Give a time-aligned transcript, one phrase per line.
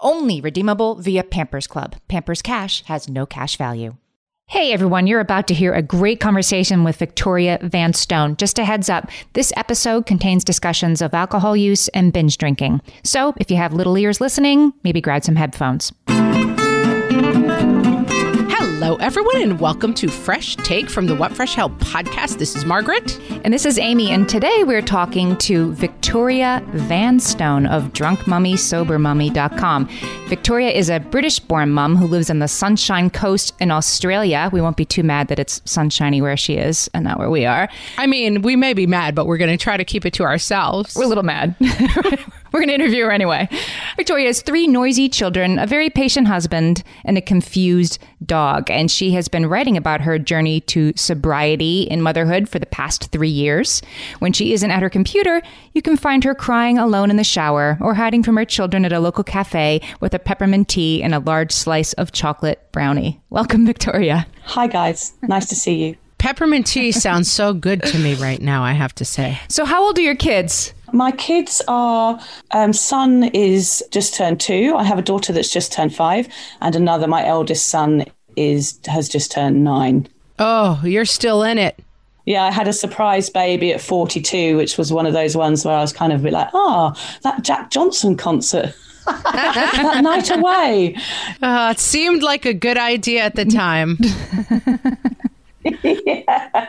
[0.00, 1.96] Only redeemable via Pampers Club.
[2.08, 3.96] Pampers Cash has no cash value.
[4.46, 8.36] Hey everyone, you're about to hear a great conversation with Victoria Vanstone.
[8.36, 12.80] Just a heads up, this episode contains discussions of alcohol use and binge drinking.
[13.02, 15.92] So if you have little ears listening, maybe grab some headphones.
[18.88, 22.38] Hello, everyone, and welcome to Fresh Take from the What Fresh Hell podcast.
[22.38, 23.20] This is Margaret.
[23.44, 29.90] And this is Amy, and today we're talking to Victoria Vanstone of drunkmummysobermummy.com.
[30.28, 34.48] Victoria is a British born mum who lives on the Sunshine Coast in Australia.
[34.54, 37.44] We won't be too mad that it's sunshiny where she is and not where we
[37.44, 37.68] are.
[37.98, 40.22] I mean, we may be mad, but we're going to try to keep it to
[40.22, 40.96] ourselves.
[40.96, 41.54] We're a little mad.
[42.52, 43.48] We're going to interview her anyway.
[43.96, 48.70] Victoria has three noisy children, a very patient husband, and a confused dog.
[48.70, 53.10] And she has been writing about her journey to sobriety in motherhood for the past
[53.12, 53.82] three years.
[54.18, 57.78] When she isn't at her computer, you can find her crying alone in the shower
[57.80, 61.18] or hiding from her children at a local cafe with a peppermint tea and a
[61.20, 63.20] large slice of chocolate brownie.
[63.30, 64.26] Welcome, Victoria.
[64.44, 65.12] Hi, guys.
[65.22, 65.96] Nice to see you.
[66.18, 69.38] Peppermint tea sounds so good to me right now, I have to say.
[69.48, 70.74] So, how old are your kids?
[70.92, 74.74] My kids are, um, son is just turned two.
[74.76, 76.28] I have a daughter that's just turned five,
[76.60, 78.04] and another, my eldest son,
[78.36, 80.06] is has just turned nine.
[80.38, 81.82] Oh, you're still in it.
[82.24, 85.74] Yeah, I had a surprise baby at 42, which was one of those ones where
[85.74, 88.74] I was kind of like, oh, that Jack Johnson concert.
[89.06, 90.94] that night away.
[91.40, 93.96] Uh, it seemed like a good idea at the time.
[95.82, 96.67] yeah.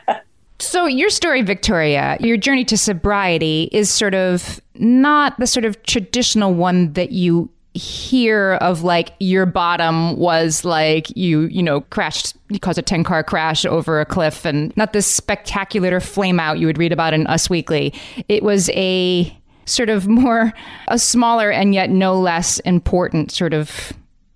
[0.69, 5.81] So, your story, Victoria, your journey to sobriety is sort of not the sort of
[5.81, 12.35] traditional one that you hear of like your bottom was like you you know crashed
[12.50, 16.59] you caused a 10 car crash over a cliff and not this spectacular flame out
[16.59, 17.91] you would read about in us weekly.
[18.28, 19.35] It was a
[19.66, 20.53] sort of more
[20.88, 23.91] a smaller and yet no less important sort of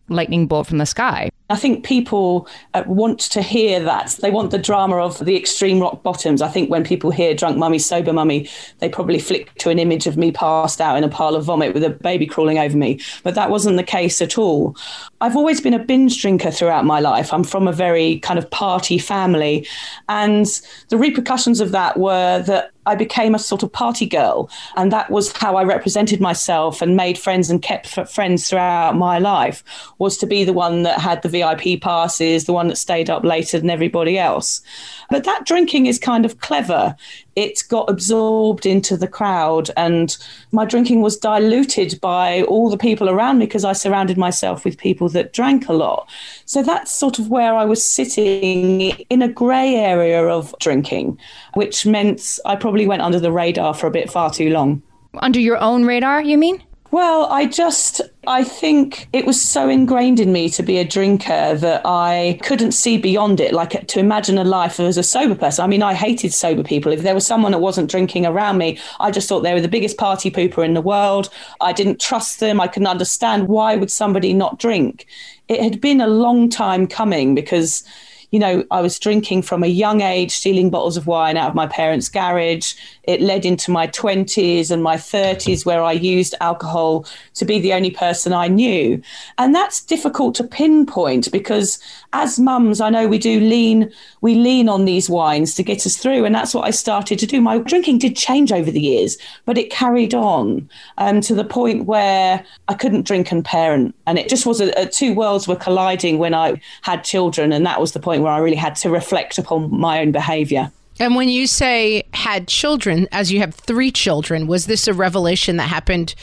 [0.10, 4.18] lightning bolt from the sky I think people uh, want to hear that.
[4.22, 6.42] They want the drama of the extreme rock bottoms.
[6.42, 8.50] I think when people hear drunk mummy, sober mummy,
[8.80, 11.76] they probably flick to an image of me passed out in a pile of vomit
[11.76, 13.00] with a baby crawling over me.
[13.22, 14.76] But that wasn't the case at all.
[15.24, 17.32] I've always been a binge drinker throughout my life.
[17.32, 19.66] I'm from a very kind of party family.
[20.10, 20.46] And
[20.90, 24.50] the repercussions of that were that I became a sort of party girl.
[24.76, 29.18] And that was how I represented myself and made friends and kept friends throughout my
[29.18, 29.64] life,
[29.98, 33.24] was to be the one that had the VIP passes, the one that stayed up
[33.24, 34.62] later than everybody else.
[35.10, 36.98] But that drinking is kind of clever.
[37.36, 40.16] It got absorbed into the crowd, and
[40.52, 44.78] my drinking was diluted by all the people around me because I surrounded myself with
[44.78, 46.10] people that drank a lot.
[46.46, 51.18] So that's sort of where I was sitting in a grey area of drinking,
[51.56, 54.82] which meant I probably went under the radar for a bit far too long.
[55.16, 56.64] Under your own radar, you mean?
[56.94, 61.56] Well, I just, I think it was so ingrained in me to be a drinker
[61.56, 65.66] that I couldn't see beyond it, like to imagine a life as a sober person.
[65.66, 66.92] I mean, I hated sober people.
[66.92, 69.68] If there was someone that wasn't drinking around me, I just thought they were the
[69.68, 71.32] biggest party pooper in the world.
[71.62, 72.62] I didn't trust them.
[72.62, 75.08] I couldn't understand why would somebody not drink.
[75.48, 77.84] It had been a long time coming because
[78.34, 81.56] you know, I was drinking from a young age, stealing bottles of wine out of
[81.56, 82.74] my parents' garage.
[83.04, 87.74] It led into my 20s and my 30s, where I used alcohol to be the
[87.74, 89.00] only person I knew.
[89.38, 91.78] And that's difficult to pinpoint because
[92.14, 93.92] as mums, I know we do lean,
[94.22, 96.26] we lean on these wines to get us through.
[96.26, 97.40] And that's what I started to do.
[97.40, 99.16] My drinking did change over the years,
[99.46, 103.94] but it carried on um, to the point where I couldn't drink and parent.
[104.08, 107.54] And it just was a, a two worlds were colliding when I had children.
[107.54, 110.72] And that was the point where I really had to reflect upon my own behavior.
[111.00, 115.58] And when you say had children, as you have three children, was this a revelation
[115.58, 116.16] that happened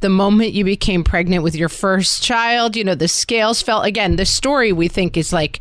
[0.00, 2.74] the moment you became pregnant with your first child?
[2.74, 4.16] You know, the scales fell again.
[4.16, 5.60] The story we think is like,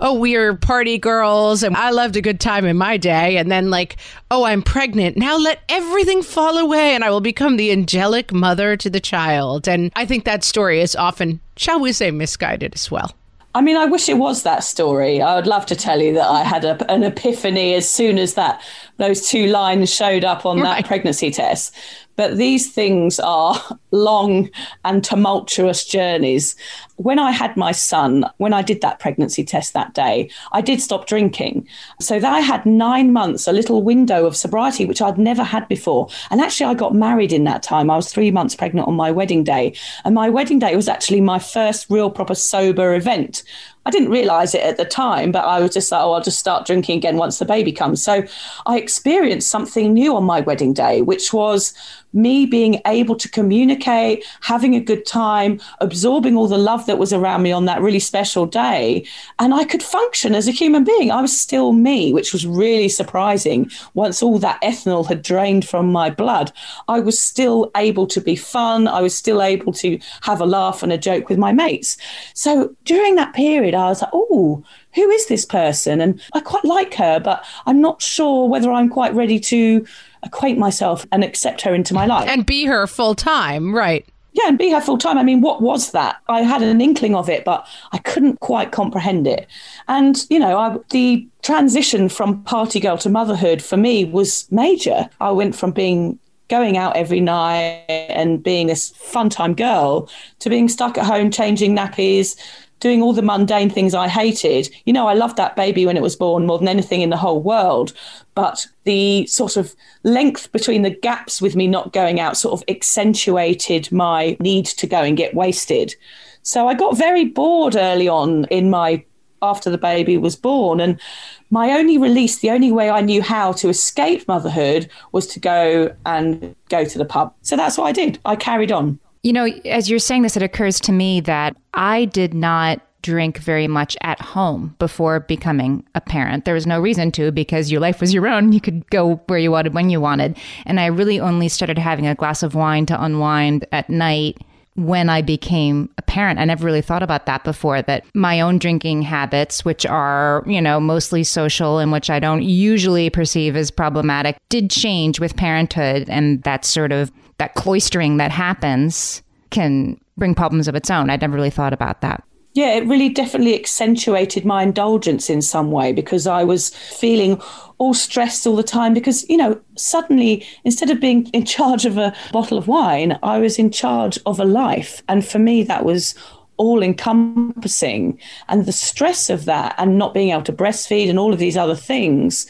[0.00, 3.36] oh, we are party girls and I loved a good time in my day.
[3.36, 3.96] And then, like,
[4.30, 5.16] oh, I'm pregnant.
[5.16, 9.68] Now let everything fall away and I will become the angelic mother to the child.
[9.68, 13.14] And I think that story is often, shall we say, misguided as well.
[13.54, 15.22] I mean, I wish it was that story.
[15.22, 18.34] I would love to tell you that I had a, an epiphany as soon as
[18.34, 18.60] that
[18.96, 20.78] those two lines showed up on right.
[20.78, 21.74] that pregnancy test.
[22.16, 24.50] But these things are long
[24.84, 26.56] and tumultuous journeys.
[26.96, 30.80] When I had my son, when I did that pregnancy test that day, I did
[30.80, 31.66] stop drinking.
[32.00, 35.66] So that I had nine months, a little window of sobriety, which I'd never had
[35.68, 36.08] before.
[36.30, 37.90] And actually, I got married in that time.
[37.90, 39.74] I was three months pregnant on my wedding day.
[40.04, 43.42] And my wedding day was actually my first real proper sober event
[43.86, 46.38] I didn't realize it at the time, but I was just like, oh, I'll just
[46.38, 48.02] start drinking again once the baby comes.
[48.02, 48.24] So
[48.66, 51.74] I experienced something new on my wedding day, which was
[52.14, 57.12] me being able to communicate, having a good time, absorbing all the love that was
[57.12, 59.04] around me on that really special day.
[59.40, 61.10] And I could function as a human being.
[61.10, 63.68] I was still me, which was really surprising.
[63.94, 66.52] Once all that ethanol had drained from my blood,
[66.88, 68.86] I was still able to be fun.
[68.86, 71.96] I was still able to have a laugh and a joke with my mates.
[72.32, 74.62] So during that period, I was like, oh,
[74.94, 76.00] who is this person?
[76.00, 79.86] And I quite like her, but I'm not sure whether I'm quite ready to
[80.22, 82.28] acquaint myself and accept her into my life.
[82.28, 84.06] And be her full time, right?
[84.32, 85.16] Yeah, and be her full time.
[85.16, 86.16] I mean, what was that?
[86.28, 89.46] I had an inkling of it, but I couldn't quite comprehend it.
[89.86, 95.08] And, you know, I, the transition from party girl to motherhood for me was major.
[95.20, 96.18] I went from being
[96.48, 100.10] going out every night and being a fun time girl
[100.40, 102.36] to being stuck at home changing nappies,
[102.84, 104.68] doing all the mundane things I hated.
[104.84, 107.16] You know, I loved that baby when it was born more than anything in the
[107.16, 107.94] whole world.
[108.34, 112.62] But the sort of length between the gaps with me not going out sort of
[112.68, 115.94] accentuated my need to go and get wasted.
[116.42, 119.02] So I got very bored early on in my
[119.40, 120.78] after the baby was born.
[120.78, 121.00] And
[121.48, 125.96] my only release, the only way I knew how to escape motherhood was to go
[126.04, 127.32] and go to the pub.
[127.40, 128.18] So that's what I did.
[128.26, 129.00] I carried on.
[129.24, 133.38] You know, as you're saying this, it occurs to me that I did not drink
[133.38, 136.44] very much at home before becoming a parent.
[136.44, 138.52] There was no reason to because your life was your own.
[138.52, 140.36] You could go where you wanted when you wanted.
[140.66, 144.38] And I really only started having a glass of wine to unwind at night
[144.76, 146.38] when I became a parent.
[146.38, 150.60] I never really thought about that before that my own drinking habits, which are, you
[150.60, 156.10] know, mostly social and which I don't usually perceive as problematic, did change with parenthood.
[156.10, 157.10] And that sort of
[157.44, 161.10] that cloistering that happens can bring problems of its own.
[161.10, 162.24] I'd never really thought about that.
[162.54, 167.42] Yeah, it really definitely accentuated my indulgence in some way because I was feeling
[167.78, 171.98] all stressed all the time because, you know, suddenly instead of being in charge of
[171.98, 175.02] a bottle of wine, I was in charge of a life.
[175.08, 176.14] And for me, that was
[176.56, 178.18] all encompassing.
[178.48, 181.56] And the stress of that and not being able to breastfeed and all of these
[181.56, 182.46] other things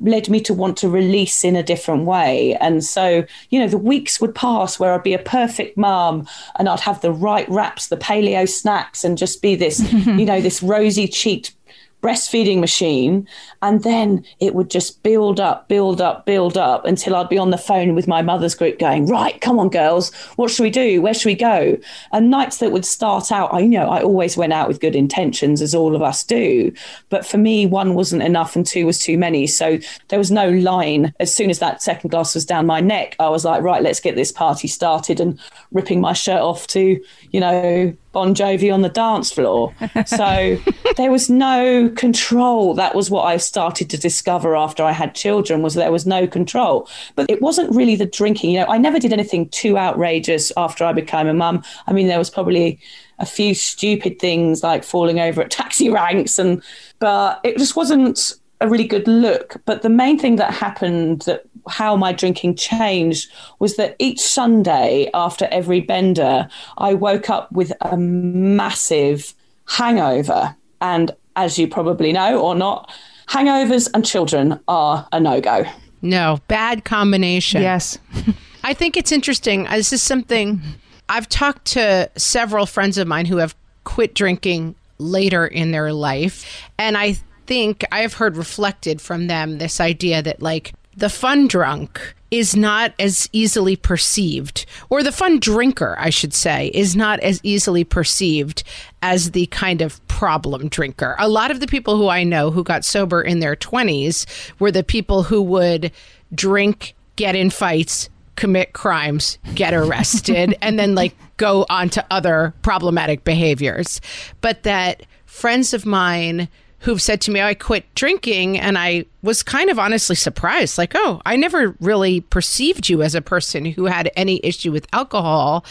[0.00, 2.54] led me to want to release in a different way.
[2.56, 6.28] And so, you know, the weeks would pass where I'd be a perfect mom
[6.58, 10.40] and I'd have the right wraps, the paleo snacks, and just be this, you know,
[10.40, 11.54] this rosy cheeked
[12.02, 13.26] breastfeeding machine.
[13.62, 17.50] And then it would just build up, build up, build up until I'd be on
[17.50, 21.02] the phone with my mother's group going, right, come on, girls, what should we do?
[21.02, 21.76] Where should we go?
[22.12, 24.94] And nights that would start out, I you know I always went out with good
[24.94, 26.72] intentions, as all of us do.
[27.08, 29.46] But for me, one wasn't enough and two was too many.
[29.46, 29.78] So
[30.08, 31.12] there was no line.
[31.18, 34.00] As soon as that second glass was down my neck, I was like, right, let's
[34.00, 35.40] get this party started and
[35.72, 39.74] ripping my shirt off to, you know, Bon Jovi on the dance floor.
[40.06, 40.56] So
[40.96, 42.74] there was no control.
[42.74, 46.26] That was what I started to discover after I had children was there was no
[46.26, 46.88] control.
[47.14, 48.50] But it wasn't really the drinking.
[48.50, 51.62] You know, I never did anything too outrageous after I became a mum.
[51.86, 52.80] I mean, there was probably
[53.18, 56.62] a few stupid things like falling over at taxi ranks and
[56.98, 59.56] but it just wasn't a really good look.
[59.66, 65.10] But the main thing that happened that how my drinking changed was that each Sunday
[65.12, 66.48] after every bender,
[66.78, 69.34] I woke up with a massive
[69.66, 70.56] hangover.
[70.80, 72.92] And as you probably know or not,
[73.28, 75.64] hangovers and children are a no go.
[76.02, 77.62] No, bad combination.
[77.62, 77.98] Yes.
[78.64, 79.66] I think it's interesting.
[79.66, 80.60] Uh, this is something
[81.08, 83.54] I've talked to several friends of mine who have
[83.84, 86.68] quit drinking later in their life.
[86.78, 87.16] And I
[87.46, 92.92] think I've heard reflected from them this idea that, like, the fun drunk is not
[92.98, 98.64] as easily perceived, or the fun drinker, I should say, is not as easily perceived
[99.02, 101.14] as the kind of problem drinker.
[101.18, 104.26] A lot of the people who I know who got sober in their 20s
[104.58, 105.92] were the people who would
[106.34, 112.54] drink, get in fights, commit crimes, get arrested, and then like go on to other
[112.62, 114.00] problematic behaviors.
[114.40, 116.48] But that friends of mine
[116.80, 118.58] who've said to me, I quit drinking.
[118.58, 123.14] And I was kind of honestly surprised like, oh, I never really perceived you as
[123.14, 125.64] a person who had any issue with alcohol.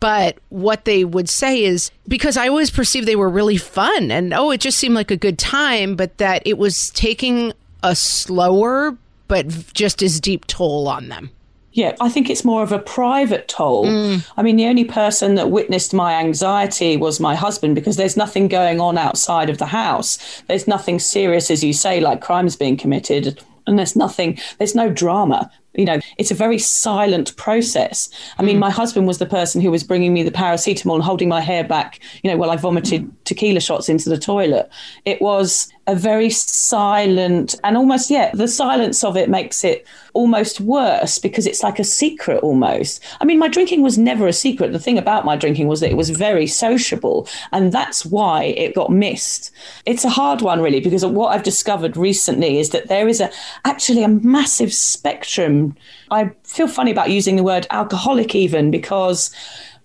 [0.00, 4.34] But what they would say is because I always perceived they were really fun and
[4.34, 8.96] oh, it just seemed like a good time, but that it was taking a slower
[9.28, 11.30] but just as deep toll on them.
[11.74, 13.86] Yeah, I think it's more of a private toll.
[13.86, 14.24] Mm.
[14.36, 18.46] I mean, the only person that witnessed my anxiety was my husband because there's nothing
[18.46, 20.42] going on outside of the house.
[20.46, 23.42] There's nothing serious, as you say, like crimes being committed.
[23.66, 28.08] And there's nothing, there's no drama you know it's a very silent process.
[28.38, 28.60] I mean mm.
[28.60, 31.64] my husband was the person who was bringing me the paracetamol and holding my hair
[31.64, 34.68] back you know while i vomited tequila shots into the toilet.
[35.04, 40.60] It was a very silent and almost yeah the silence of it makes it almost
[40.60, 43.02] worse because it's like a secret almost.
[43.20, 44.72] I mean my drinking was never a secret.
[44.72, 48.74] The thing about my drinking was that it was very sociable and that's why it
[48.74, 49.50] got missed.
[49.86, 53.30] It's a hard one really because what i've discovered recently is that there is a
[53.64, 55.76] actually a massive spectrum Um,
[56.10, 59.30] i feel funny about using the word alcoholic even because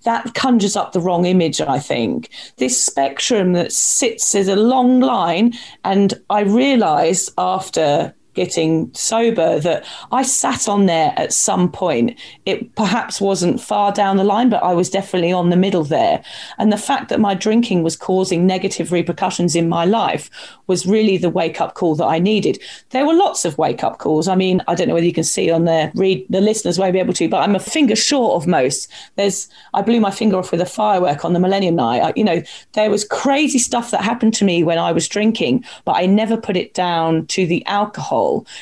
[0.03, 2.29] that conjures up the wrong image, I think.
[2.57, 9.85] This spectrum that sits as a long line, and I realised after getting sober that
[10.11, 12.17] I sat on there at some point.
[12.45, 16.23] It perhaps wasn't far down the line, but I was definitely on the middle there.
[16.57, 20.29] And the fact that my drinking was causing negative repercussions in my life
[20.67, 22.61] was really the wake up call that I needed.
[22.91, 24.27] There were lots of wake up calls.
[24.27, 26.93] I mean, I don't know whether you can see on there, read the listeners won't
[26.93, 28.87] be able to, but I'm a finger short of most.
[29.15, 32.01] There's, I blew my finger off with a firework on the Millennium Night.
[32.01, 32.41] I, you know,
[32.73, 36.37] there was crazy stuff that happened to me when I was drinking, but I never
[36.37, 38.18] put it down to the alcohol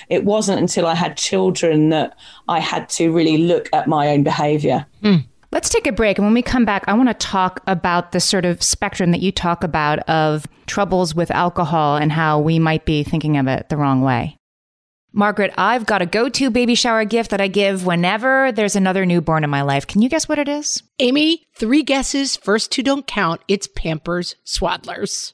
[0.10, 4.24] it wasn't until I had children that I had to really look at my own
[4.24, 4.86] behavior.
[5.04, 5.26] Mm.
[5.52, 6.18] Let's take a break.
[6.18, 9.22] And when we come back, I want to talk about the sort of spectrum that
[9.22, 13.70] you talk about of troubles with alcohol and how we might be thinking of it
[13.70, 14.38] the wrong way.
[15.14, 19.06] Margaret, I've got a go to baby shower gift that I give whenever there's another
[19.06, 19.88] newborn in my life.
[19.88, 20.84] Can you guess what it is?
[21.00, 22.36] Amy, three guesses.
[22.36, 23.42] First two don't count.
[23.48, 25.34] It's Pampers Swaddlers.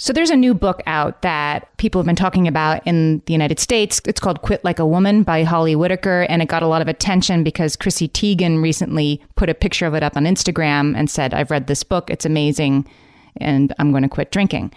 [0.00, 3.58] So there's a new book out that people have been talking about in the United
[3.58, 4.00] States.
[4.06, 6.86] It's called Quit Like a Woman by Holly Whitaker, and it got a lot of
[6.86, 11.34] attention because Chrissy Teigen recently put a picture of it up on Instagram and said,
[11.34, 12.88] I've read this book, it's amazing,
[13.38, 14.72] and I'm going to quit drinking.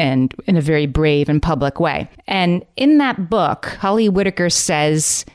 [0.00, 2.08] and in a very brave and public way.
[2.26, 5.26] And in that book, Holly Whitaker says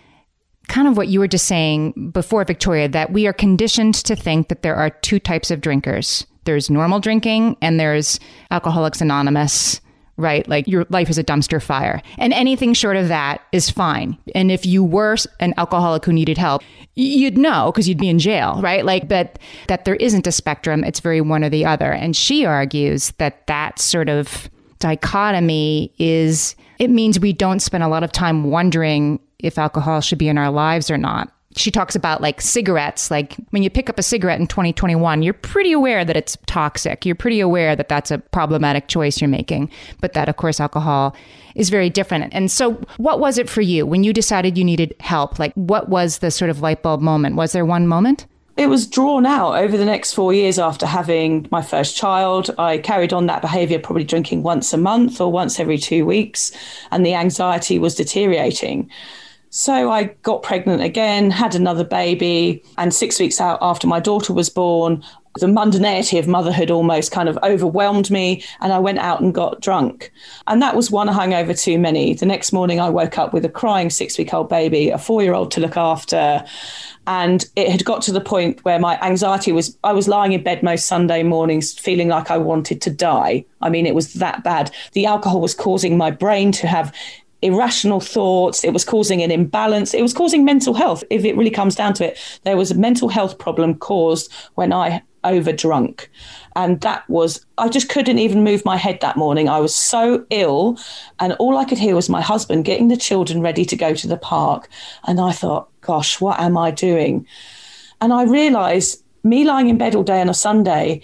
[0.68, 4.48] kind of what you were just saying before, Victoria, that we are conditioned to think
[4.48, 8.20] that there are two types of drinkers there's normal drinking and there's
[8.52, 9.82] Alcoholics Anonymous
[10.18, 10.48] right?
[10.48, 12.02] Like your life is a dumpster fire.
[12.18, 14.18] And anything short of that is fine.
[14.34, 16.62] And if you were an alcoholic who needed help,
[16.96, 18.86] you'd know because you'd be in jail, right?
[18.86, 19.38] Like, but
[19.68, 21.92] that there isn't a spectrum, it's very one or the other.
[21.92, 24.50] And she argues that that sort of
[24.80, 30.18] dichotomy is it means we don't spend a lot of time wondering if alcohol should
[30.18, 33.10] be in our lives or not she talks about like cigarettes.
[33.10, 37.06] Like when you pick up a cigarette in 2021, you're pretty aware that it's toxic.
[37.06, 39.70] You're pretty aware that that's a problematic choice you're making.
[40.02, 41.16] But that, of course, alcohol
[41.56, 42.34] is very different.
[42.34, 45.40] And so, what was it for you when you decided you needed help?
[45.40, 47.36] Like, what was the sort of light bulb moment?
[47.36, 48.26] Was there one moment?
[48.58, 52.56] It was drawn out over the next four years after having my first child.
[52.58, 56.54] I carried on that behavior, probably drinking once a month or once every two weeks,
[56.92, 58.90] and the anxiety was deteriorating.
[59.58, 64.34] So I got pregnant again, had another baby, and six weeks out after my daughter
[64.34, 65.02] was born,
[65.40, 69.62] the mundanity of motherhood almost kind of overwhelmed me, and I went out and got
[69.62, 70.12] drunk.
[70.48, 72.16] And that was one hangover too many.
[72.16, 75.24] The next morning, I woke up with a crying six week old baby, a four
[75.24, 76.44] year old to look after.
[77.08, 80.44] And it had got to the point where my anxiety was, I was lying in
[80.44, 83.46] bed most Sunday mornings feeling like I wanted to die.
[83.62, 84.72] I mean, it was that bad.
[84.92, 86.94] The alcohol was causing my brain to have
[87.42, 88.64] irrational thoughts.
[88.64, 89.94] It was causing an imbalance.
[89.94, 91.04] It was causing mental health.
[91.10, 94.74] If it really comes down to it, there was a mental health problem caused when
[94.74, 96.08] I overdrunk.
[96.56, 99.50] And that was, I just couldn't even move my head that morning.
[99.50, 100.78] I was so ill.
[101.20, 104.08] And all I could hear was my husband getting the children ready to go to
[104.08, 104.70] the park.
[105.06, 107.28] And I thought, gosh, what am I doing?
[108.02, 111.02] And I realized me lying in bed all day on a Sunday,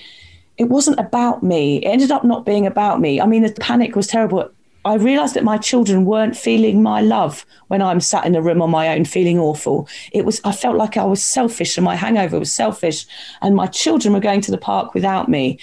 [0.58, 1.78] it wasn't about me.
[1.78, 3.20] It ended up not being about me.
[3.20, 4.50] I mean, the panic was terrible
[4.84, 8.62] I realized that my children weren't feeling my love when I'm sat in a room
[8.62, 9.88] on my own feeling awful.
[10.12, 13.06] It was I felt like I was selfish and my hangover was selfish
[13.42, 15.60] and my children were going to the park without me.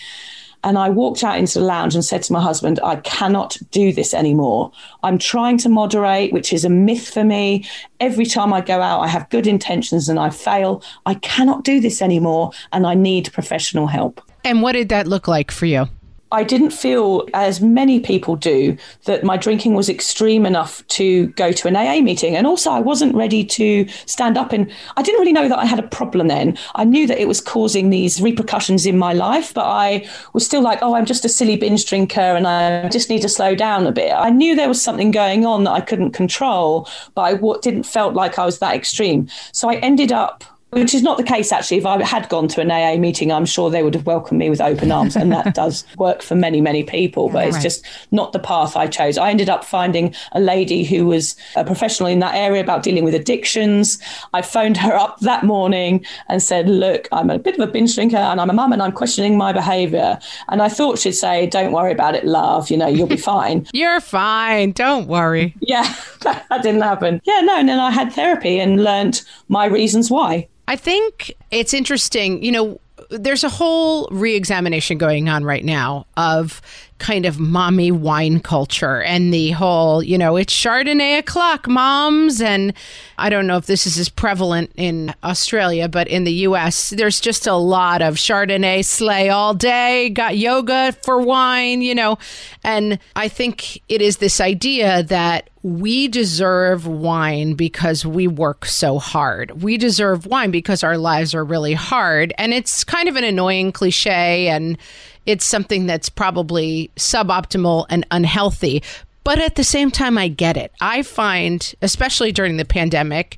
[0.65, 3.93] And I walked out into the lounge and said to my husband, I cannot do
[3.93, 4.73] this anymore.
[5.03, 7.65] I'm trying to moderate, which is a myth for me.
[8.01, 10.83] Every time I go out, I have good intentions and I fail.
[11.07, 14.21] I cannot do this anymore and I need professional help.
[14.45, 15.89] And what did that look like for you?
[16.31, 21.53] I didn't feel, as many people do, that my drinking was extreme enough to go
[21.53, 22.37] to an AA meeting.
[22.37, 25.65] And also, I wasn't ready to stand up and I didn't really know that I
[25.65, 26.59] had a problem then.
[26.75, 30.61] I knew that it was causing these repercussions in my life, but I was still
[30.61, 33.87] like, oh, I'm just a silly binge drinker and I just need to slow down
[33.87, 34.13] a bit.
[34.13, 38.15] I knew there was something going on that I couldn't control, but I didn't felt
[38.15, 39.29] like I was that extreme.
[39.53, 41.79] So I ended up which is not the case actually.
[41.79, 44.51] If I had gone to an AA meeting, I'm sure they would have welcomed me
[44.51, 47.29] with open arms, and that does work for many, many people.
[47.29, 47.63] But it's right.
[47.63, 49.19] just not the path I chose.
[49.19, 53.05] I ended up finding a lady who was a professional in that area about dealing
[53.05, 53.99] with addictions.
[54.35, 57.95] I phoned her up that morning and said, "Look, I'm a bit of a binge
[57.95, 61.47] drinker, and I'm a mum, and I'm questioning my behaviour." And I thought she'd say,
[61.47, 62.71] "Don't worry about it, love.
[62.71, 64.73] You know, you'll be fine." You're fine.
[64.73, 65.55] Don't worry.
[65.61, 67.21] Yeah, that didn't happen.
[67.25, 67.57] Yeah, no.
[67.57, 70.49] And then I had therapy and learned my reasons why.
[70.69, 72.79] I think it's interesting, you know,
[73.09, 76.61] there's a whole re-examination going on right now of
[76.99, 82.43] kind of mommy wine culture and the whole, you know, it's Chardonnay o'clock, moms.
[82.43, 82.75] And
[83.17, 87.19] I don't know if this is as prevalent in Australia, but in the US, there's
[87.19, 92.19] just a lot of Chardonnay slay all day, got yoga for wine, you know.
[92.63, 98.99] And I think it is this idea that we deserve wine because we work so
[98.99, 99.63] hard.
[99.63, 102.33] We deserve wine because our lives are really hard.
[102.39, 104.79] And it's kind of an annoying cliche and
[105.27, 108.83] it's something that's probably suboptimal and unhealthy.
[109.25, 110.73] But at the same time, I get it.
[110.81, 113.37] I find, especially during the pandemic,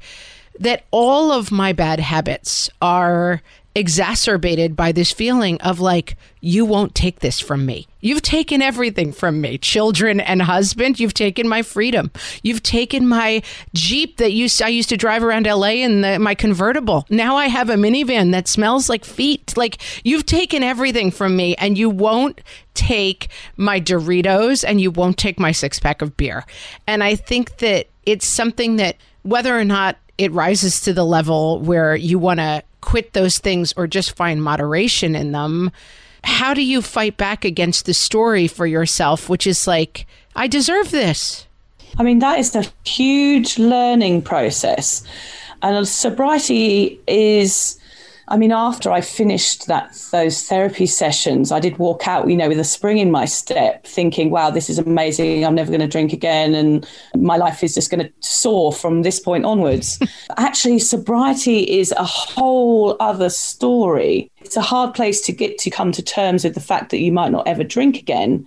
[0.61, 3.43] that all of my bad habits are
[3.75, 7.87] exacerbated by this feeling of like, you won't take this from me.
[8.01, 10.99] You've taken everything from me children and husband.
[10.99, 12.11] You've taken my freedom.
[12.43, 13.43] You've taken my
[13.75, 17.07] Jeep that used, I used to drive around LA in the, my convertible.
[17.11, 19.57] Now I have a minivan that smells like feet.
[19.57, 22.41] Like, you've taken everything from me and you won't
[22.75, 26.45] take my Doritos and you won't take my six pack of beer.
[26.87, 31.61] And I think that it's something that, whether or not it rises to the level
[31.61, 35.71] where you want to quit those things or just find moderation in them,
[36.25, 40.91] how do you fight back against the story for yourself, which is like, I deserve
[40.91, 41.47] this?
[41.99, 45.03] I mean, that is a huge learning process.
[45.63, 47.80] And sobriety is
[48.31, 52.49] I mean, after I finished that those therapy sessions, I did walk out, you know,
[52.49, 55.45] with a spring in my step, thinking, "Wow, this is amazing!
[55.45, 59.03] I'm never going to drink again, and my life is just going to soar from
[59.03, 59.99] this point onwards."
[60.37, 64.31] Actually, sobriety is a whole other story.
[64.43, 67.11] It's a hard place to get to come to terms with the fact that you
[67.11, 68.47] might not ever drink again,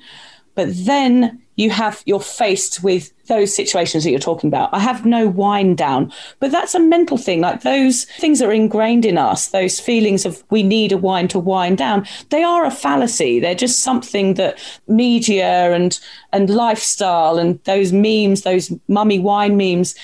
[0.55, 4.73] but then you have you're faced with those situations that you're talking about.
[4.73, 7.41] I have no wind down, but that's a mental thing.
[7.41, 11.39] Like those things are ingrained in us, those feelings of we need a wine to
[11.39, 12.05] wind down.
[12.29, 13.39] They are a fallacy.
[13.39, 15.99] They're just something that media and
[16.31, 19.95] and lifestyle and those memes, those mummy wine memes,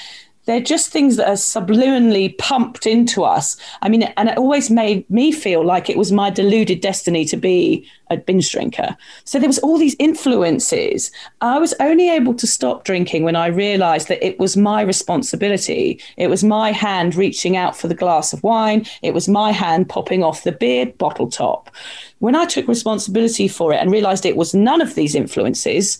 [0.49, 3.55] they're just things that are subliminally pumped into us.
[3.83, 7.37] I mean, and it always made me feel like it was my deluded destiny to
[7.37, 8.97] be a binge drinker.
[9.25, 11.11] So there was all these influences.
[11.41, 16.01] I was only able to stop drinking when I realized that it was my responsibility.
[16.17, 18.87] It was my hand reaching out for the glass of wine.
[19.03, 21.69] It was my hand popping off the beer bottle top.
[22.17, 25.99] When I took responsibility for it and realized it was none of these influences,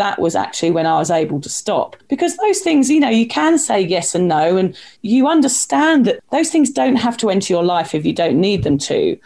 [0.00, 1.94] that was actually when I was able to stop.
[2.08, 6.20] Because those things, you know, you can say yes and no, and you understand that
[6.32, 9.18] those things don't have to enter your life if you don't need them to.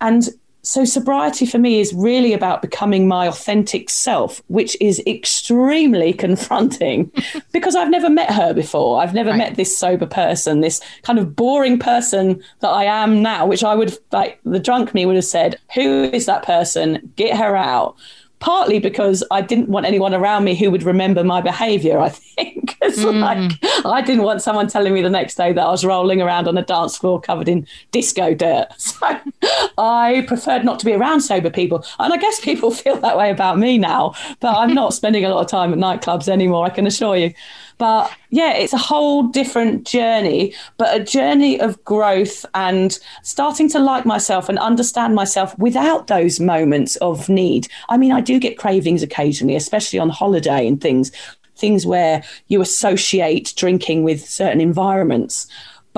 [0.00, 0.28] And
[0.62, 7.12] so, sobriety for me is really about becoming my authentic self, which is extremely confronting
[7.52, 9.00] because I've never met her before.
[9.00, 9.38] I've never right.
[9.38, 13.76] met this sober person, this kind of boring person that I am now, which I
[13.76, 17.12] would like the drunk me would have said, Who is that person?
[17.14, 17.96] Get her out
[18.40, 22.76] partly because I didn't want anyone around me who would remember my behavior, I think.
[22.82, 23.20] it's mm.
[23.20, 26.48] like I didn't want someone telling me the next day that I was rolling around
[26.48, 28.68] on a dance floor covered in disco dirt.
[28.78, 29.06] So
[29.78, 31.84] I preferred not to be around sober people.
[31.98, 35.28] And I guess people feel that way about me now, but I'm not spending a
[35.28, 37.32] lot of time at nightclubs anymore, I can assure you.
[37.78, 43.78] But yeah, it's a whole different journey, but a journey of growth and starting to
[43.78, 47.68] like myself and understand myself without those moments of need.
[47.88, 51.12] I mean, I do get cravings occasionally, especially on holiday and things,
[51.56, 55.46] things where you associate drinking with certain environments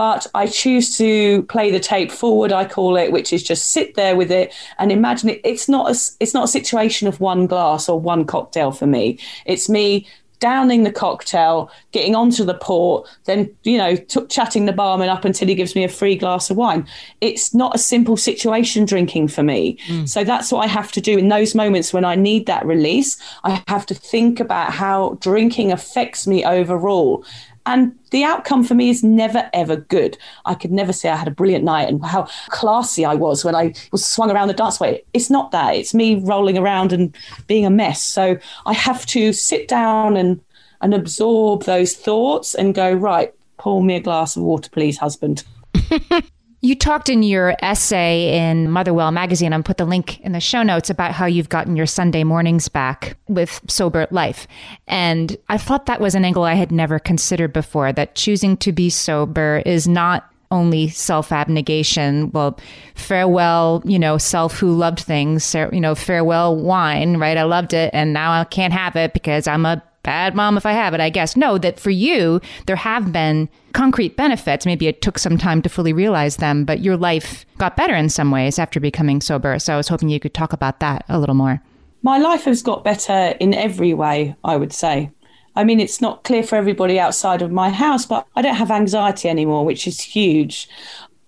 [0.01, 2.53] but I choose to play the tape forward.
[2.53, 5.43] I call it, which is just sit there with it and imagine it.
[5.45, 9.19] It's not a, it's not a situation of one glass or one cocktail for me.
[9.45, 10.07] It's me
[10.41, 15.25] downing the cocktail, getting onto the port, then, you know, t- chatting the barman up
[15.25, 16.87] until he gives me a free glass of wine.
[17.21, 19.79] It's not a simple situation drinking for me.
[19.87, 20.09] Mm.
[20.09, 23.21] So that's what I have to do in those moments when I need that release.
[23.45, 27.25] I have to think about how drinking affects me overall.
[27.71, 30.19] And the outcome for me is never, ever good.
[30.45, 33.55] I could never say I had a brilliant night and how classy I was when
[33.55, 35.05] I was swung around the dance way.
[35.15, 35.77] It's not that.
[35.77, 38.03] It's me rolling around and being a mess.
[38.03, 40.41] So I have to sit down and,
[40.81, 45.45] and absorb those thoughts and go, right, pour me a glass of water, please, husband.
[46.63, 50.63] You talked in your essay in Motherwell magazine, and put the link in the show
[50.63, 54.47] notes about how you've gotten your Sunday mornings back with sober life.
[54.87, 58.73] And I thought that was an angle I had never considered before that choosing to
[58.73, 62.31] be sober is not only self abnegation.
[62.33, 62.59] Well,
[62.95, 67.39] farewell, you know, self who loved things, you know, farewell wine, right?
[67.39, 70.67] I loved it and now I can't have it because I'm a bad mom if
[70.67, 71.37] I have it, I guess.
[71.37, 74.67] No, that for you, there have been concrete benefits.
[74.67, 78.09] Maybe it took some time to fully realize them, but your life got better in
[78.09, 79.59] some ways after becoming sober.
[79.59, 81.63] So I was hoping you could talk about that a little more.
[82.03, 85.11] My life has got better in every way, I would say.
[85.57, 88.71] I mean, it's not clear for everybody outside of my house, but I don't have
[88.71, 90.69] anxiety anymore, which is huge.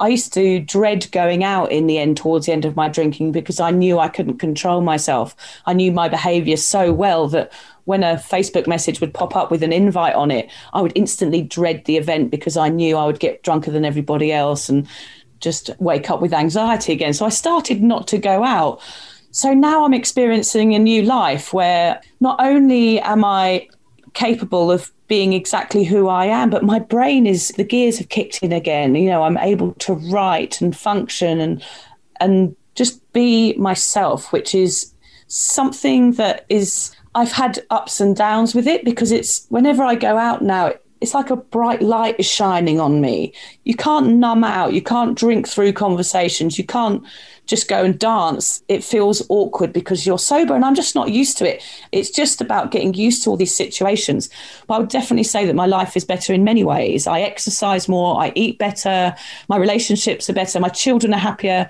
[0.03, 3.31] I used to dread going out in the end towards the end of my drinking
[3.31, 5.37] because I knew I couldn't control myself.
[5.65, 7.53] I knew my behavior so well that
[7.85, 11.41] when a Facebook message would pop up with an invite on it, I would instantly
[11.41, 14.89] dread the event because I knew I would get drunker than everybody else and
[15.39, 17.13] just wake up with anxiety again.
[17.13, 18.81] So I started not to go out.
[19.31, 23.69] So now I'm experiencing a new life where not only am I
[24.15, 28.43] capable of being exactly who I am, but my brain is the gears have kicked
[28.43, 28.95] in again.
[28.95, 31.63] You know, I'm able to write and function and
[32.19, 34.95] and just be myself, which is
[35.27, 40.17] something that is I've had ups and downs with it because it's whenever I go
[40.17, 43.35] out now, it's like a bright light is shining on me.
[43.65, 44.73] You can't numb out.
[44.73, 46.57] You can't drink through conversations.
[46.57, 47.03] You can't
[47.47, 48.63] just go and dance.
[48.69, 51.61] It feels awkward because you're sober and I'm just not used to it.
[51.91, 54.31] It's just about getting used to all these situations.
[54.69, 57.09] But I would definitely say that my life is better in many ways.
[57.09, 59.15] I exercise more, I eat better,
[59.49, 61.69] my relationships are better, my children are happier.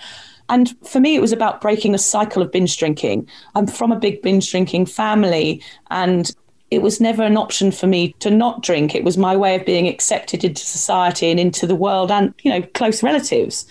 [0.50, 3.26] And for me, it was about breaking a cycle of binge drinking.
[3.54, 6.30] I'm from a big binge drinking family, and
[6.72, 8.94] it was never an option for me to not drink.
[8.94, 12.50] It was my way of being accepted into society and into the world and, you
[12.50, 13.66] know, close relatives.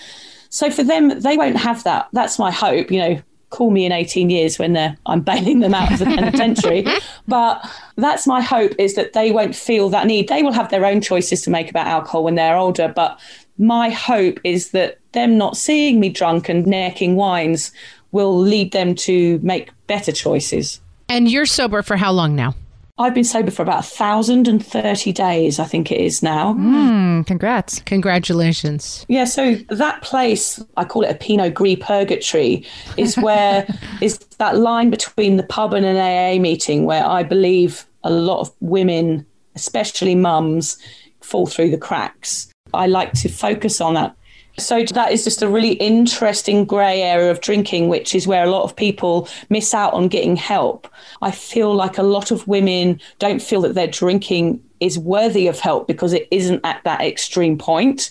[0.49, 2.09] So for them, they won't have that.
[2.13, 2.91] That's my hope.
[2.91, 6.05] You know, call me in 18 years when they're, I'm bailing them out of the
[6.05, 6.85] penitentiary.
[7.27, 10.29] but that's my hope is that they won't feel that need.
[10.29, 12.87] They will have their own choices to make about alcohol when they're older.
[12.87, 13.19] But
[13.57, 17.71] my hope is that them not seeing me drunk and necking wines
[18.11, 20.79] will lead them to make better choices.
[21.09, 22.53] And you're sober for how long now?
[22.97, 26.53] I've been sober for about 1,030 days, I think it is now.
[26.53, 27.81] Mm, congrats.
[27.81, 29.05] Congratulations.
[29.07, 32.65] Yeah, so that place, I call it a Pinot Gris purgatory,
[32.97, 33.67] is where
[34.01, 38.41] is that line between the pub and an AA meeting where I believe a lot
[38.41, 39.25] of women,
[39.55, 40.77] especially mums,
[41.21, 42.51] fall through the cracks.
[42.73, 44.15] I like to focus on that
[44.57, 48.49] so that is just a really interesting grey area of drinking, which is where a
[48.49, 50.87] lot of people miss out on getting help.
[51.21, 55.59] I feel like a lot of women don't feel that their drinking is worthy of
[55.59, 58.09] help because it isn't at that extreme point.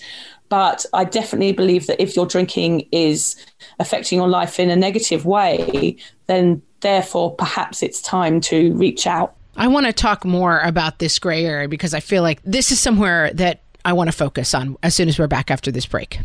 [0.48, 3.36] But I definitely believe that if your drinking is
[3.78, 9.34] affecting your life in a negative way, then therefore perhaps it's time to reach out.
[9.56, 12.80] I want to talk more about this gray area because I feel like this is
[12.80, 16.20] somewhere that I want to focus on as soon as we're back after this break.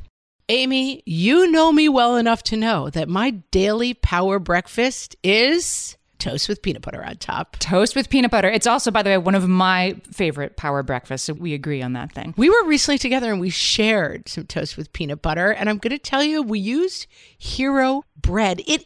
[0.48, 6.48] Amy, you know me well enough to know that my daily power breakfast is toast
[6.48, 7.58] with peanut butter on top.
[7.58, 8.50] Toast with peanut butter.
[8.50, 11.28] It's also, by the way, one of my favorite power breakfasts.
[11.28, 12.34] So we agree on that thing.
[12.38, 15.52] We were recently together and we shared some toast with peanut butter.
[15.52, 18.62] And I'm going to tell you, we used Hero bread.
[18.68, 18.86] It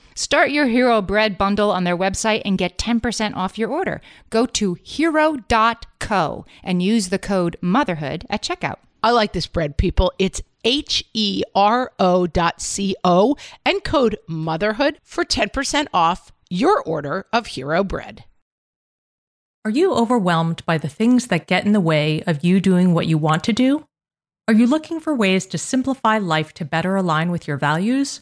[0.21, 4.01] Start your Hero Bread bundle on their website and get 10% off your order.
[4.29, 8.75] Go to hero.co and use the code motherhood at checkout.
[9.01, 10.13] I like this bread, people.
[10.19, 16.83] It's H E R O dot C O and code motherhood for 10% off your
[16.83, 18.23] order of Hero Bread.
[19.65, 23.07] Are you overwhelmed by the things that get in the way of you doing what
[23.07, 23.85] you want to do?
[24.47, 28.21] Are you looking for ways to simplify life to better align with your values?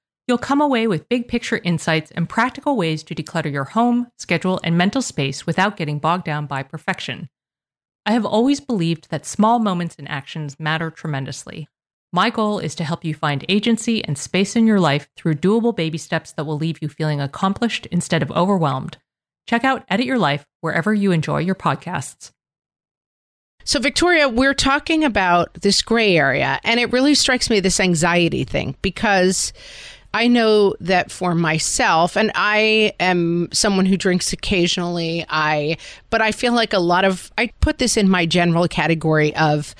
[0.31, 4.61] you'll come away with big picture insights and practical ways to declutter your home, schedule,
[4.63, 7.27] and mental space without getting bogged down by perfection.
[8.05, 11.67] I have always believed that small moments and actions matter tremendously.
[12.13, 15.75] My goal is to help you find agency and space in your life through doable
[15.75, 18.99] baby steps that will leave you feeling accomplished instead of overwhelmed.
[19.49, 22.31] Check out Edit Your Life wherever you enjoy your podcasts.
[23.65, 28.45] So, Victoria, we're talking about this gray area, and it really strikes me this anxiety
[28.45, 29.51] thing because
[30.13, 35.77] I know that for myself, and I am someone who drinks occasionally, I,
[36.09, 39.73] but I feel like a lot of, I put this in my general category of,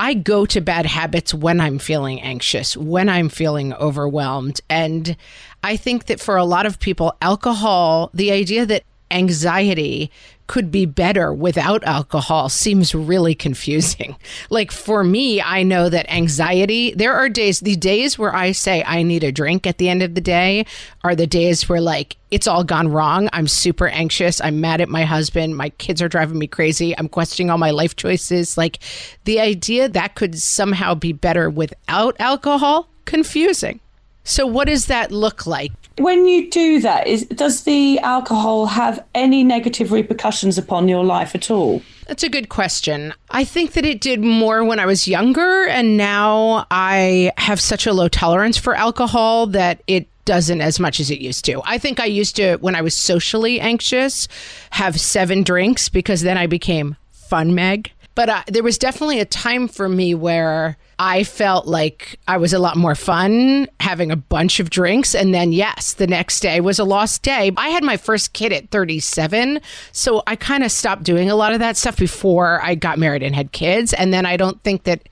[0.00, 4.60] I go to bad habits when I'm feeling anxious, when I'm feeling overwhelmed.
[4.70, 5.14] And
[5.62, 10.10] I think that for a lot of people, alcohol, the idea that anxiety
[10.50, 14.16] could be better without alcohol seems really confusing.
[14.48, 18.82] Like for me, I know that anxiety, there are days, the days where I say
[18.84, 20.66] I need a drink at the end of the day
[21.04, 23.28] are the days where like it's all gone wrong.
[23.32, 24.40] I'm super anxious.
[24.40, 25.56] I'm mad at my husband.
[25.56, 26.96] My kids are driving me crazy.
[26.98, 28.58] I'm questioning all my life choices.
[28.58, 28.80] Like
[29.24, 33.78] the idea that could somehow be better without alcohol, confusing.
[34.24, 35.72] So, what does that look like?
[36.00, 41.34] When you do that, is does the alcohol have any negative repercussions upon your life
[41.34, 41.82] at all?
[42.06, 43.12] That's a good question.
[43.28, 47.86] I think that it did more when I was younger, and now I have such
[47.86, 51.60] a low tolerance for alcohol that it doesn't as much as it used to.
[51.66, 54.26] I think I used to, when I was socially anxious,
[54.70, 59.24] have seven drinks because then I became fun Meg But uh, there was definitely a
[59.24, 64.16] time for me where I felt like I was a lot more fun having a
[64.16, 65.14] bunch of drinks.
[65.14, 67.50] And then, yes, the next day was a lost day.
[67.56, 69.60] I had my first kid at 37.
[69.92, 73.22] So I kind of stopped doing a lot of that stuff before I got married
[73.22, 73.94] and had kids.
[73.94, 75.08] And then I don't think that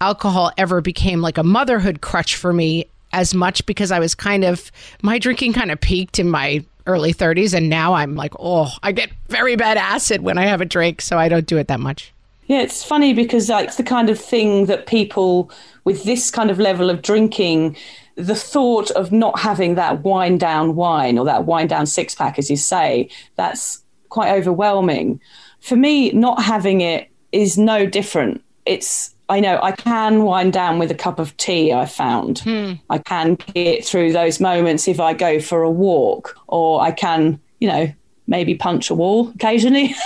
[0.00, 4.42] alcohol ever became like a motherhood crutch for me as much because I was kind
[4.42, 7.52] of, my drinking kind of peaked in my early 30s.
[7.52, 11.02] And now I'm like, oh, I get very bad acid when I have a drink.
[11.02, 12.14] So I don't do it that much.
[12.46, 15.50] Yeah, it's funny because like, it's the kind of thing that people
[15.84, 17.76] with this kind of level of drinking,
[18.16, 22.38] the thought of not having that wind down wine or that wind down six pack,
[22.38, 25.20] as you say, that's quite overwhelming.
[25.60, 28.42] For me, not having it is no different.
[28.64, 31.72] It's I know I can wind down with a cup of tea.
[31.72, 32.74] I found hmm.
[32.90, 37.40] I can get through those moments if I go for a walk, or I can,
[37.58, 37.92] you know,
[38.26, 39.94] maybe punch a wall occasionally.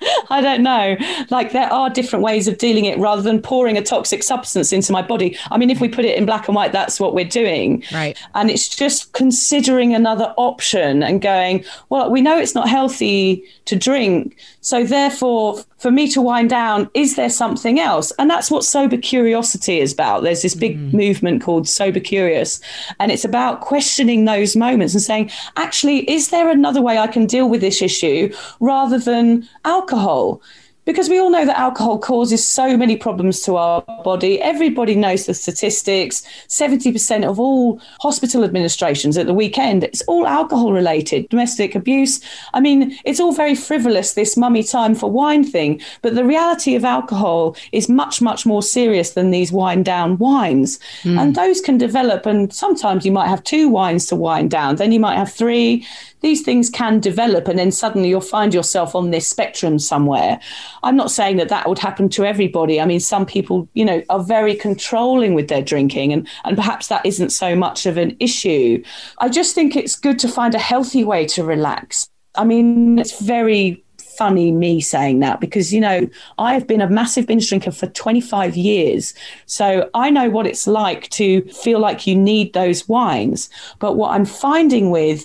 [0.30, 0.96] I don't know.
[1.30, 4.92] Like there are different ways of dealing it rather than pouring a toxic substance into
[4.92, 5.36] my body.
[5.50, 7.84] I mean, if we put it in black and white, that's what we're doing.
[7.92, 8.18] Right.
[8.34, 13.76] And it's just considering another option and going, well, we know it's not healthy to
[13.76, 14.36] drink.
[14.60, 18.12] So therefore, for me to wind down, is there something else?
[18.18, 20.22] And that's what sober curiosity is about.
[20.22, 20.92] There's this big mm.
[20.92, 22.60] movement called sober curious,
[22.98, 27.26] and it's about questioning those moments and saying, actually, is there another way I can
[27.26, 30.42] deal with this issue rather than alcohol?
[30.88, 34.40] Because we all know that alcohol causes so many problems to our body.
[34.40, 40.72] Everybody knows the statistics 70% of all hospital administrations at the weekend, it's all alcohol
[40.72, 42.22] related, domestic abuse.
[42.54, 45.82] I mean, it's all very frivolous, this mummy time for wine thing.
[46.00, 50.80] But the reality of alcohol is much, much more serious than these wind down wines.
[51.02, 51.20] Mm.
[51.20, 52.24] And those can develop.
[52.24, 55.86] And sometimes you might have two wines to wind down, then you might have three
[56.20, 60.40] these things can develop and then suddenly you'll find yourself on this spectrum somewhere.
[60.82, 62.80] I'm not saying that that would happen to everybody.
[62.80, 66.88] I mean, some people, you know, are very controlling with their drinking and, and perhaps
[66.88, 68.82] that isn't so much of an issue.
[69.18, 72.08] I just think it's good to find a healthy way to relax.
[72.34, 73.84] I mean, it's very
[74.18, 77.86] funny me saying that because you know I have been a massive binge drinker for
[77.86, 79.14] 25 years
[79.46, 84.10] so I know what it's like to feel like you need those wines but what
[84.10, 85.24] I'm finding with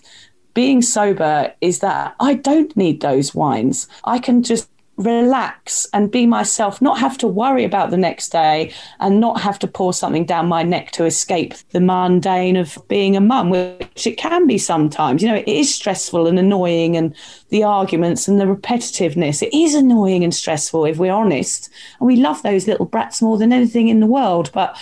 [0.53, 3.87] being sober is that I don't need those wines.
[4.03, 8.71] I can just relax and be myself, not have to worry about the next day
[8.99, 13.15] and not have to pour something down my neck to escape the mundane of being
[13.15, 15.21] a mum, which it can be sometimes.
[15.21, 17.15] You know, it is stressful and annoying and
[17.49, 19.41] the arguments and the repetitiveness.
[19.41, 21.69] It is annoying and stressful if we're honest.
[21.99, 24.51] And we love those little brats more than anything in the world.
[24.53, 24.77] But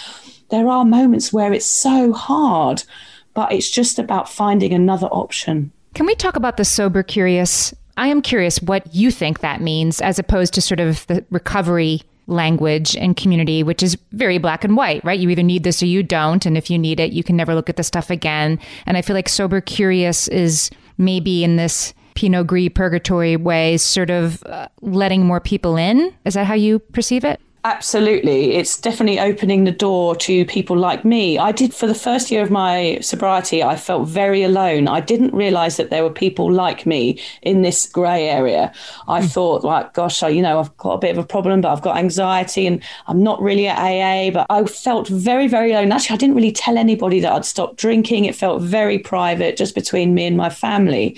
[0.50, 2.84] there are moments where it's so hard
[3.34, 5.72] but it's just about finding another option.
[5.94, 7.74] Can we talk about the sober curious?
[7.98, 12.02] I am curious what you think that means as opposed to sort of the recovery
[12.28, 15.20] language and community, which is very black and white, right?
[15.20, 16.46] You either need this or you don't.
[16.46, 18.60] And if you need it, you can never look at the stuff again.
[18.86, 24.10] And I feel like sober curious is maybe in this Pinot Gris purgatory way, sort
[24.10, 26.14] of uh, letting more people in.
[26.26, 27.42] Is that how you perceive it?
[27.64, 28.56] Absolutely.
[28.56, 31.38] It's definitely opening the door to people like me.
[31.38, 34.88] I did for the first year of my sobriety, I felt very alone.
[34.88, 38.74] I didn't realize that there were people like me in this grey area.
[39.08, 39.32] I mm.
[39.32, 41.84] thought, like, gosh, I, you know, I've got a bit of a problem, but I've
[41.84, 44.32] got anxiety and I'm not really at AA.
[44.32, 45.92] But I felt very, very alone.
[45.92, 48.26] Actually, I didn't really tell anybody that I'd stopped drinking.
[48.26, 51.16] It felt very private, just between me and my family.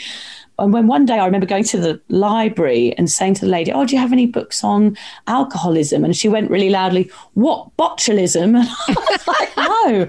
[0.59, 3.71] And when one day I remember going to the library and saying to the lady,
[3.71, 6.03] Oh, do you have any books on alcoholism?
[6.05, 8.55] And she went really loudly, What, botulism?
[8.87, 10.07] And I was like, No.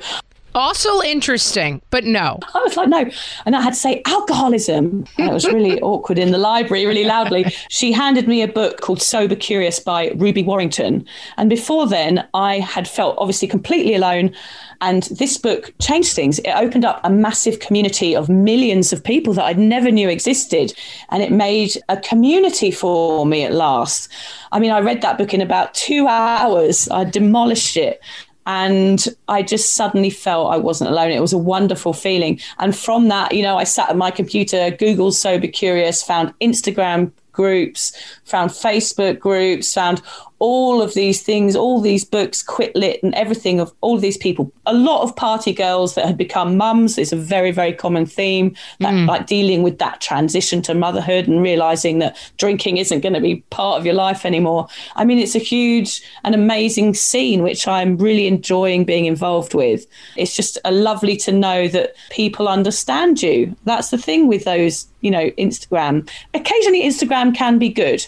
[0.55, 2.39] Also interesting, but no.
[2.55, 3.11] I was like, no.
[3.45, 5.05] And I had to say alcoholism.
[5.19, 7.45] And it was really awkward in the library, really loudly.
[7.69, 11.07] She handed me a book called Sober Curious by Ruby Warrington.
[11.37, 14.33] And before then, I had felt obviously completely alone.
[14.81, 16.39] And this book changed things.
[16.41, 20.73] It opened up a massive community of millions of people that I never knew existed.
[21.09, 24.09] And it made a community for me at last.
[24.53, 26.89] I mean, I read that book in about two hours.
[26.91, 28.01] I demolished it.
[28.47, 31.11] And I just suddenly felt I wasn't alone.
[31.11, 32.41] It was a wonderful feeling.
[32.59, 37.11] And from that, you know, I sat at my computer, Googled Sober Curious, found Instagram
[37.35, 37.93] groups,
[38.25, 40.01] found Facebook groups, found
[40.41, 44.19] all of these things, all these books, Quit Lit, and everything of all of these
[44.19, 44.53] people.
[44.67, 48.55] A lot of party girls that had become mums is a very, very common theme.
[48.81, 49.07] That, mm.
[49.07, 53.37] Like dealing with that transition to motherhood and realizing that drinking isn't going to be
[53.51, 54.69] part of your life anymore.
[54.97, 59.87] I mean, it's a huge and amazing scene, which I'm really enjoying being involved with.
[60.17, 63.57] It's just a lovely to know that people understand you.
[63.65, 66.09] That's the thing with those, you know, Instagram.
[66.33, 68.05] Occasionally, Instagram can be good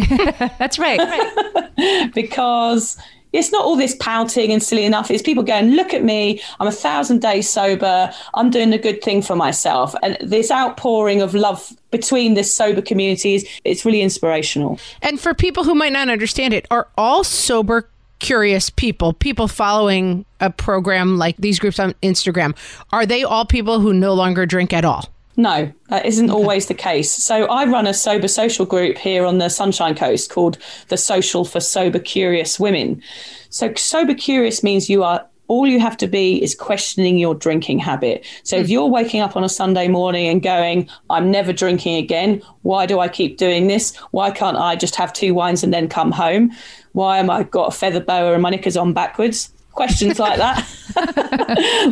[0.59, 0.99] That's right.
[0.99, 2.11] right.
[2.15, 2.97] because
[3.33, 5.09] it's not all this pouting and silly enough.
[5.09, 6.41] It's people going, look at me.
[6.59, 8.13] I'm a thousand days sober.
[8.35, 9.95] I'm doing a good thing for myself.
[10.03, 14.79] And this outpouring of love between this sober community is it's really inspirational.
[15.01, 20.25] And for people who might not understand it, are all sober curious people, people following
[20.39, 22.55] a program like these groups on Instagram,
[22.91, 25.12] are they all people who no longer drink at all?
[25.35, 27.11] No, that isn't always the case.
[27.11, 30.59] So I run a sober social group here on the Sunshine Coast called
[30.89, 33.01] the Social for Sober Curious Women.
[33.49, 37.79] So sober curious means you are all you have to be is questioning your drinking
[37.79, 38.25] habit.
[38.43, 38.71] So if hmm.
[38.71, 42.99] you're waking up on a Sunday morning and going, I'm never drinking again, why do
[42.99, 43.95] I keep doing this?
[44.11, 46.51] Why can't I just have two wines and then come home?
[46.93, 49.51] Why am I got a feather boa and my knickers on backwards?
[49.73, 50.65] Questions like that.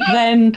[0.11, 0.55] then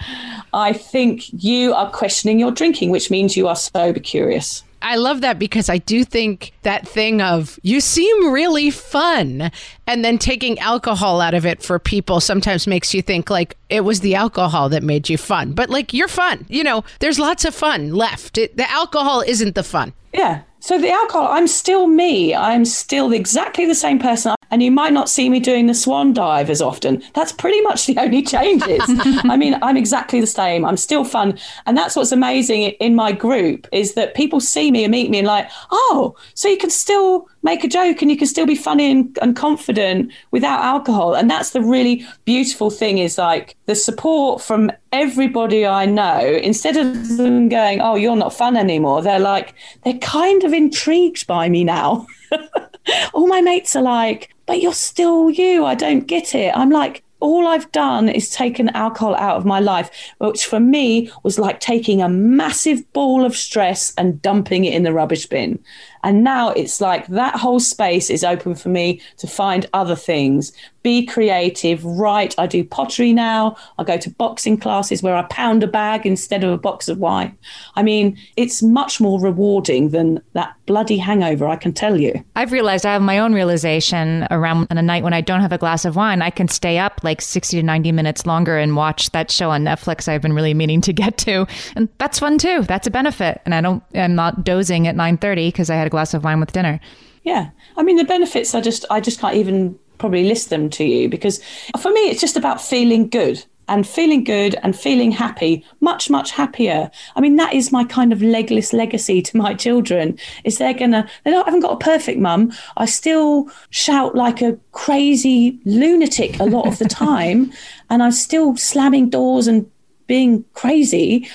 [0.55, 4.63] I think you are questioning your drinking, which means you are sober curious.
[4.85, 9.51] I love that because I do think that thing of you seem really fun
[9.87, 13.81] and then taking alcohol out of it for people sometimes makes you think like it
[13.81, 15.55] was the alcohol that made you fun.
[15.55, 16.45] But like you're fun.
[16.51, 18.37] You know, there's lots of fun left.
[18.37, 19.95] It, the alcohol isn't the fun.
[20.13, 20.43] Yeah.
[20.61, 22.35] So the alcohol, I'm still me.
[22.35, 26.12] I'm still exactly the same person and you might not see me doing the swan
[26.12, 27.03] dive as often.
[27.14, 28.82] That's pretty much the only changes.
[29.24, 30.64] I mean, I'm exactly the same.
[30.64, 31.38] I'm still fun.
[31.66, 35.18] And that's what's amazing in my group is that people see me and meet me
[35.18, 38.57] and like, oh, so you can still make a joke and you can still be
[38.57, 41.14] funny and, and confident without alcohol.
[41.14, 46.76] And that's the really beautiful thing is like the support from everybody I know, instead
[46.76, 51.49] of them going, oh, you're not fun anymore, they're like, they're kind of intrigued by
[51.49, 52.07] me now.
[53.14, 55.64] All my mates are like, but you're still you.
[55.64, 56.57] I don't get it.
[56.57, 61.11] I'm like, all I've done is taken alcohol out of my life, which for me
[61.22, 65.59] was like taking a massive ball of stress and dumping it in the rubbish bin.
[66.03, 70.53] And now it's like that whole space is open for me to find other things,
[70.85, 72.35] be creative, write.
[72.39, 73.57] I do pottery now.
[73.78, 76.99] I go to boxing classes where I pound a bag instead of a box of
[76.99, 77.37] wine.
[77.74, 82.22] I mean, it's much more rewarding than that bloody hangover, I can tell you.
[82.37, 85.53] I've realized I have my own realization around on a night when I don't have
[85.53, 88.76] a glass of wine, I can stay up like 60 to 90 minutes longer and
[88.76, 91.47] watch that show on Netflix I've been really meaning to get to.
[91.76, 92.62] And that's fun too.
[92.62, 93.41] That's a benefit.
[93.47, 96.41] And I don't I'm not dozing at 9:30 because I had a glass of wine
[96.41, 96.78] with dinner.
[97.24, 97.51] Yeah.
[97.76, 101.09] I mean, the benefits are just, I just can't even probably list them to you
[101.09, 101.42] because
[101.80, 106.30] for me, it's just about feeling good and feeling good and feeling happy, much, much
[106.30, 106.90] happier.
[107.16, 111.09] I mean, that is my kind of legless legacy to my children is they're to,
[111.24, 112.53] they don't, I haven't got a perfect mum.
[112.76, 117.53] I still shout like a crazy lunatic a lot of the time
[117.90, 119.70] and I'm still slamming doors and
[120.07, 121.28] being crazy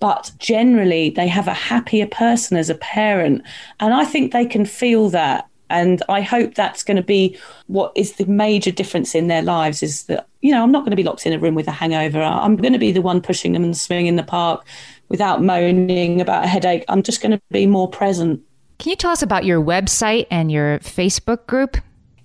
[0.00, 3.42] but generally they have a happier person as a parent.
[3.80, 5.48] And I think they can feel that.
[5.74, 9.82] And I hope that's going to be what is the major difference in their lives
[9.82, 11.72] is that, you know, I'm not going to be locked in a room with a
[11.72, 12.22] hangover.
[12.22, 14.64] I'm going to be the one pushing them and swinging in the park
[15.08, 16.84] without moaning about a headache.
[16.88, 18.40] I'm just going to be more present.
[18.78, 21.76] Can you tell us about your website and your Facebook group?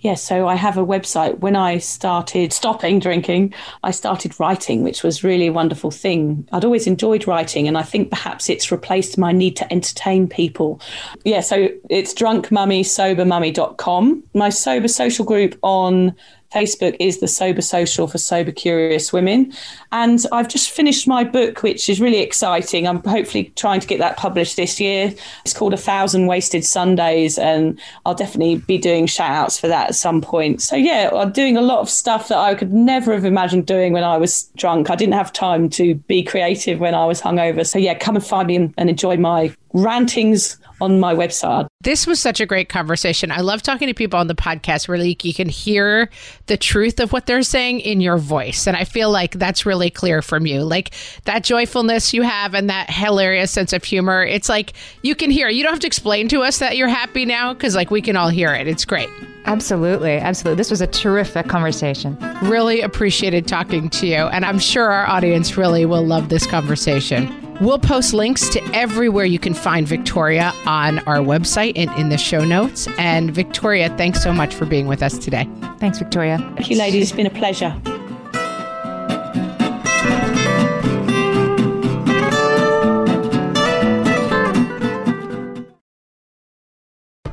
[0.01, 1.39] Yes, so I have a website.
[1.39, 6.47] When I started stopping drinking, I started writing, which was really a wonderful thing.
[6.53, 10.79] I'd always enjoyed writing, and I think perhaps it's replaced my need to entertain people.
[11.25, 14.23] Yeah, so it's drunkmummysobermummy.com.
[14.33, 16.15] My sober social group on
[16.51, 19.53] Facebook is the Sober Social for Sober Curious Women.
[19.91, 22.87] And I've just finished my book, which is really exciting.
[22.87, 25.13] I'm hopefully trying to get that published this year.
[25.45, 29.89] It's called A Thousand Wasted Sundays, and I'll definitely be doing shout outs for that
[29.89, 30.61] at some point.
[30.61, 33.93] So, yeah, I'm doing a lot of stuff that I could never have imagined doing
[33.93, 34.89] when I was drunk.
[34.89, 37.65] I didn't have time to be creative when I was hungover.
[37.65, 41.67] So, yeah, come and find me and, and enjoy my rantings on my website.
[41.81, 43.31] This was such a great conversation.
[43.31, 46.09] I love talking to people on the podcast where like you can hear
[46.47, 48.67] the truth of what they're saying in your voice.
[48.67, 50.63] And I feel like that's really clear from you.
[50.63, 50.91] Like
[51.25, 54.23] that joyfulness you have and that hilarious sense of humor.
[54.23, 55.49] It's like you can hear.
[55.49, 58.15] You don't have to explain to us that you're happy now because like we can
[58.15, 58.67] all hear it.
[58.67, 59.09] It's great.
[59.45, 60.17] Absolutely.
[60.17, 60.57] Absolutely.
[60.57, 62.17] This was a terrific conversation.
[62.43, 64.15] Really appreciated talking to you.
[64.15, 67.48] And I'm sure our audience really will love this conversation.
[67.61, 72.17] We'll post links to everywhere you can find Victoria on our website and in the
[72.17, 72.87] show notes.
[72.97, 75.47] And Victoria, thanks so much for being with us today.
[75.77, 76.37] Thanks, Victoria.
[76.55, 77.03] Thank you, ladies.
[77.03, 77.75] It's been a pleasure.